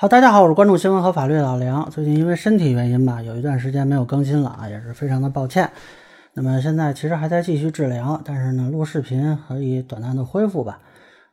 [0.00, 1.90] 好，大家好，我是关注新闻和法律的老梁。
[1.90, 5.68] 最近因为身体原因吧，有一段时间没有更新了啊，也是非常的抱歉。
[6.34, 10.78] 那么现在其实还在继续治疗，但是呢，录视频可以短暂的恢复吧。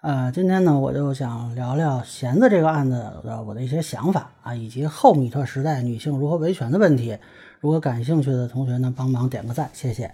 [0.01, 2.93] 呃，今天呢，我就想聊聊弦子这个案子
[3.23, 7.15] 的我的一些想法啊，以及后米特时代女性如何维权的问题。
[7.59, 10.11] 如果感兴趣的同学呢，帮忙点个赞，谢谢。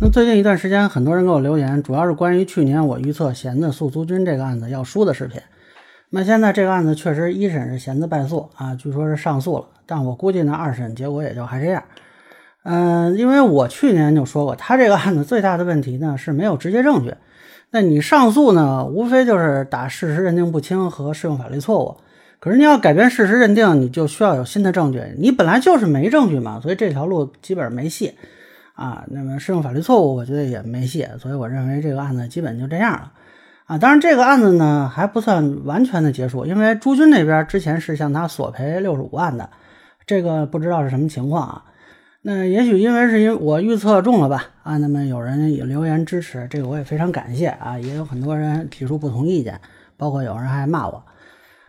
[0.00, 5.40] 那最近一段时间，很多人给我留言，主要是关于去年我预测弦子诉租君这个案子要输的视频。
[6.10, 11.82] 那现在这个案子确实一审是弦子败诉啊，据说是上诉了，但我估计呢二审结果也就还这样。
[12.62, 17.14] 嗯，因为我去年就说过，他这个案子最大的问题呢是没有直接证据。
[17.70, 21.96] 那你上诉呢，无非就是打事实认定不清和适用法律错误。
[22.38, 25.02] 可是你要改变事实认定，你就需要有新的证据。
[25.18, 28.14] 你本来就是没证据嘛，所以这条路基本上没戏
[28.74, 29.04] 啊。
[29.08, 31.06] 那么适用法律错误，我觉得也没戏。
[31.18, 33.12] 所以我认为这个案子基本就这样了。
[33.66, 39.50] 啊，当然这个案子呢还不算完全的结束，因为朱军那边之前是向他索赔六十五万的，
[40.06, 41.64] 这个不知道是什么情况啊。
[42.22, 44.44] 那也许因为是因为我预测中了吧？
[44.62, 47.76] 啊，那么有人也留言支持，这个我也非常感谢啊。
[47.76, 49.60] 也有很多人提出不同意见，
[49.96, 51.02] 包括有人还骂我。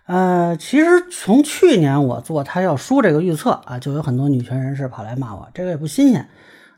[0.05, 6.27] 呃，其实从去年我做他要输这个预测啊，就有很多女权人士跑来骂我，这个也不新鲜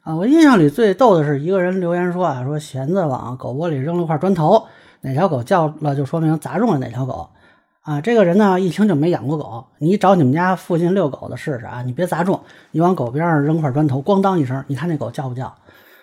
[0.02, 0.16] 啊。
[0.16, 4.66] 我印象里最逗的是一个人留言说啊，说弦子往狗窝里扔了块砖头。
[5.02, 7.30] 哪条狗叫了，就说明砸中了哪条狗
[7.82, 8.02] 啊！
[8.02, 9.66] 这个人呢，一听就没养过狗。
[9.78, 11.82] 你找你们家附近遛狗的试试啊！
[11.84, 12.40] 你别砸中，
[12.72, 15.56] 你往狗边上扔块砖头，咣当一声，你看那狗叫不叫？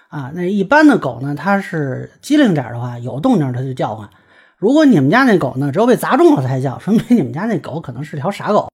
[0.09, 4.09] 啊，那一般的狗呢，它是机灵点的话，有动静它就叫唤。
[4.57, 8.71] 如果你们家那狗呢，只有被砸中了才叫，说明你们家那狗可能是条傻狗。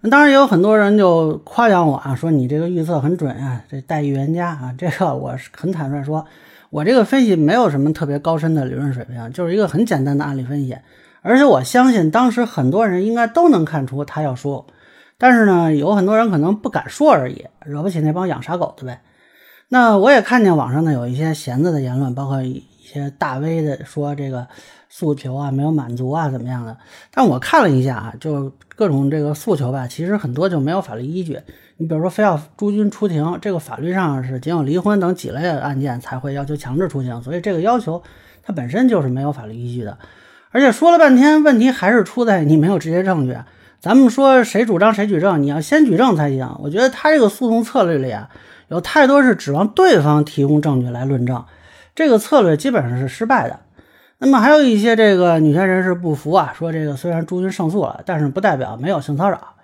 [0.00, 6.24] 那当然也有很多人就夸奖我啊，说你这个预测很准啊，这待预言家啊，这个我是很坦率说。
[6.70, 10.76] 我这个分析没有什么特别高深的理论水平，就是一个很简单的案例分析。
[11.22, 14.66] 而且我相信当时很多人应该都能看出他要说，
[15.18, 19.02] 但是呢，有很多人可能不敢说而已，惹不起那帮养傻狗的呗。
[19.68, 22.42] 那我也看见网上呢有一些闲子的言论，包括
[22.92, 24.46] 些大 V 的说这个
[24.88, 26.76] 诉求啊没有满足啊怎么样的。
[27.12, 31.38] 但我看了一下啊，就各种这个诉求吧，其实很多就没有法律依据。
[31.76, 38.02] 你比如说，非要朱军出庭，这个法律上是仅有离婚等几类案件才会要求强制出庭，所以这个要求
[38.42, 39.96] 它本身就是没有法律依据的。
[40.50, 43.36] 而且说了半天，问题还是出在你没有直接证据。
[43.80, 46.54] 咱们说谁主张谁举证，你要先举证才行。
[46.58, 48.28] 我觉得他这个诉讼策略里啊，
[48.68, 51.42] 有太多是指望对方提供证据来论证，
[51.94, 53.60] 这个策略基本上是失败的。
[54.18, 59.54] 那么还有一些这个女权人士不服啊，说这个虽然朱军胜诉了，但是不代表没有性骚扰。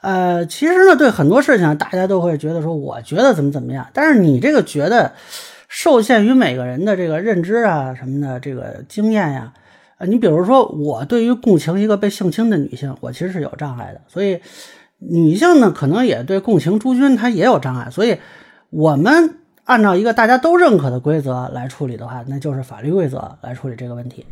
[0.00, 3.88] 呃，其实呢，对很多事情，大家都会觉得说，我觉得怎么怎么样。
[3.92, 5.12] 但是你这个觉得，
[5.68, 9.52] 受限于每个人的这个认知啊什么的这个经验呀，
[9.98, 14.00] 呃，你比如说我对于共情一个被性侵的女性，我其实是有障碍的。
[14.08, 14.40] 所以
[14.98, 17.90] 女性呢，可能也对共情朱军她也有障碍。
[17.90, 18.18] 所以
[18.70, 24.24] 我们按照一个大家都认可的规则来处理的话，那就是法律规则来处理这个问题。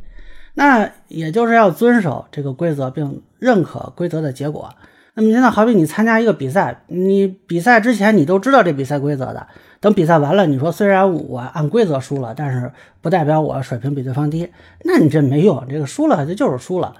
[0.55, 4.71] 那也就是要遵守这个规则，并认可规则的结果。
[5.15, 9.47] 那么现在好比你参加一个比赛，你比赛之前你都知道这比赛规则的，
[9.81, 14.50] 等比赛完了，你说虽然我按规则输了，但是不代表我水平比对方低，
[14.84, 16.94] 那你这没用，这个输了这就是输了。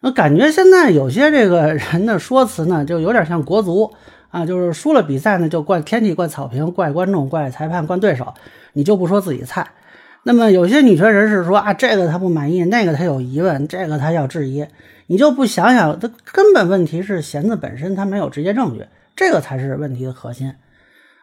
[0.00, 3.92] 我感觉现在有些这个人的说辞呢，就有点像国足
[4.34, 8.34] 啊，就是输了比赛呢就怪天气、怪草坪、怪观众、怪裁判、怪对手，
[8.72, 9.68] 你就不说自己菜。
[10.24, 14.66] 那么有些女权人士说啊，这个他不满意，那个他有疑问，这个他要质疑。
[15.06, 20.54] 你就不想想，它根本问题是弦子本身她没有直接证据，这个才是问题的核心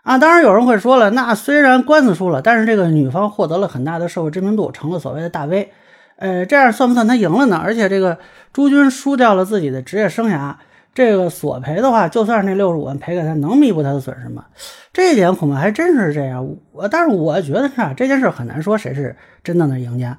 [0.03, 0.19] 啊！
[0.19, 5.71] 当然有人会说了，那虽然官司输了，但是这个女方获得了很大的社会知名度，成了所谓的大 V，
[6.17, 7.59] 呃，这样算不算他赢了呢？
[7.61, 8.19] 而且这个
[8.53, 10.53] 朱军输掉了自己的职业生涯，
[10.93, 14.45] 这个索赔的话，就算是那六十五万赔给他，能弥补他的损失吗？
[14.91, 16.55] 这一点恐怕还真是这样。
[16.71, 20.17] 我但是我觉得是啊，这件事很难说谁是真正的赢家。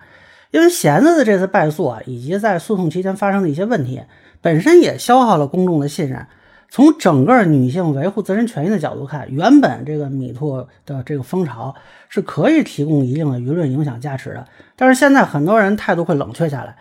[0.51, 4.03] 因为弦子的这次败诉啊，以及在诉讼期间发生的一些问题，
[4.41, 6.27] 本身也消耗了公众的信任。
[6.71, 11.75] 从整个女性维护自身权益的角度看，原本这个米兔的这个风潮
[12.09, 14.47] 是可以提供一定的舆论影响价值的。
[14.75, 16.75] 但是现在很多人态度会冷却下来，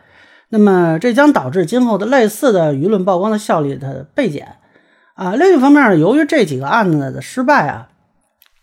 [0.52, 4.48] 那么这将导致今后的类似的舆论曝光的效率的倍减
[5.16, 5.34] 啊。
[5.34, 7.90] 另一方面呢，由于这几个案子的失败啊，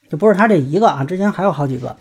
[0.08, 1.96] 就不是他这一个啊，之前还有好几个。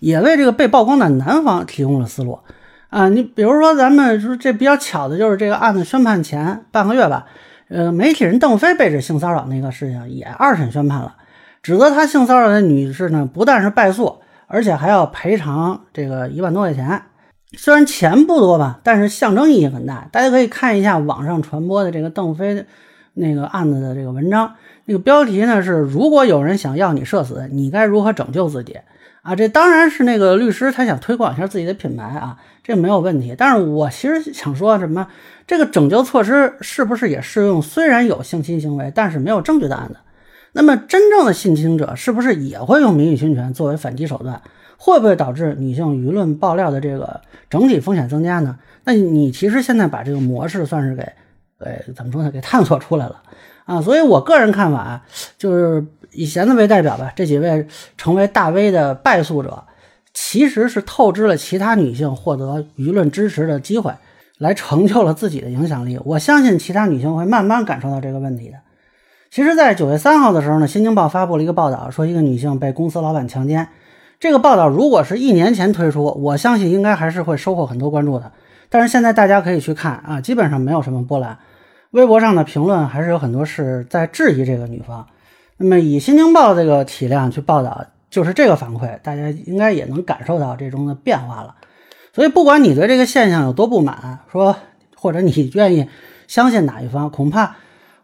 [0.00, 2.40] 也为这个被曝光的男方提供了思路
[2.88, 3.08] 啊！
[3.08, 7.24] 你比如说，咱们说这比较巧的就是这个案子宣判前半个月吧，
[7.68, 11.14] 呃，媒体人邓飞被指性骚扰那个事情也二审宣判了，
[11.62, 14.18] 指责他性骚扰的女士呢，不但是败诉，
[14.48, 17.00] 而且还要赔偿这个一万多块钱。
[17.54, 20.08] 虽然钱不多吧，但是象征意义很大。
[20.10, 22.64] 大家可以看一下网上传播的这个邓飞
[23.14, 24.54] 那个案子的这个文章，
[24.86, 28.78] 那个标题呢是“如果有人想要你社死，你该如何拯救自己？”
[29.22, 33.36] 啊，这当然是那个律师他想推广一下自己的品牌啊，这没有问题。
[33.38, 35.06] 但是我其实想说什么，
[35.46, 37.62] 这个拯救措施是不是也适用？
[37.62, 39.96] 虽然有性侵行为，但是没有证据的案子，
[40.54, 44.42] 那么真正的性侵者是不是也会用名誉侵权作为反击手段？
[44.82, 48.58] 会不会导致女性舆论爆料的这个整体风险增加呢？
[48.82, 51.02] 那你其实现在把这个模式算是给，
[51.58, 52.30] 呃，怎么说呢？
[52.32, 53.22] 给探索出来了
[53.64, 53.80] 啊！
[53.80, 55.02] 所以我个人看法啊
[55.38, 55.84] 就是。
[56.14, 59.64] 以弦子为代表吧，这几位成为大 V 的败诉者，
[60.12, 63.94] 其实是透支了其他女性获得舆论支持的机会，
[64.36, 65.98] 来成就了自己的影响力。
[66.04, 68.58] 我相信其他女性会慢慢感受到这个问题的。
[69.30, 73.66] 其实，在九月三号的时候呢，《新京报》发布了一个报道，说一个女性被公司老板强奸。
[74.22, 78.30] 这个报道如果是一年前推出，我相信应该还是会收获很多关注的。
[78.68, 81.36] 但是现在大家可以去看啊，基本上没有什么波澜。
[81.90, 85.04] 微博上的评论还是有很多是在质疑这个女方。
[85.56, 91.56] 那么以《新京报》这个体量去报道，就是这个反馈，大家应该也能感受到这中的变化了。
[92.14, 94.54] 所以，不管你对这个现象有多不满，说
[94.94, 95.88] 或者你愿意
[96.28, 97.56] 相信哪一方，恐怕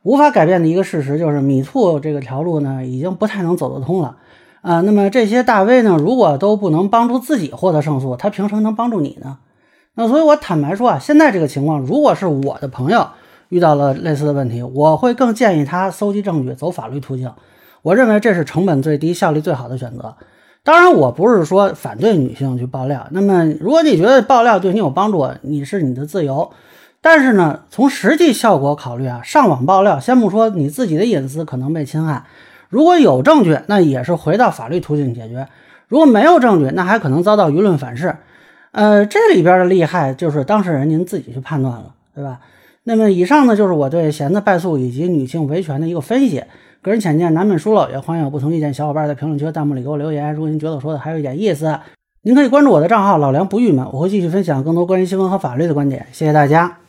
[0.03, 4.17] 无法改变的一个事实就是，米兔这个条路呢，已经不太能走得通了
[4.63, 4.81] 啊。
[4.81, 9.39] 那么这些大 V 呢，如果都不能帮助自己获得胜诉，他凭什么能帮助你呢？
[9.95, 13.09] 那所以我坦白说啊，现在这个情况，如果是我的朋友。
[13.51, 17.33] 遇到了类似的问题，我会更建议他搜集证据，走法律途径。
[17.81, 20.15] 我认为这是成本最低、效率最好的选择。
[20.63, 23.07] 当然，我不是说反对女性去爆料。
[23.11, 26.51] 那么，如果你觉得爆料对你有帮助，你是你的自由。
[27.01, 32.25] 但是呢，从实际效果考虑啊，上网爆料，先不说你自己的隐私可能被侵害，
[32.69, 35.47] 如果有证据，那也是回到法律途径解决；
[35.89, 38.15] 如果没有证据，那还可能遭到舆论反噬。
[38.73, 42.41] 呃，这里边的利害就是当事人您自己去判断了，对吧？
[42.85, 46.43] 那么以上呢，就是我对弦子败诉以及女性维权的一个分析。
[46.81, 50.33] 个人浅见难免疏漏，也欢迎有不同意见小伙伴在评论区、弹幕里给我留言。
[50.33, 51.79] 如果您觉得我说的还有一点意思，
[52.23, 56.07] 您可以关注我的账号老梁不郁闷，我会继续分享更多关于新闻和法律的观点。
[56.13, 56.88] 谢谢大家。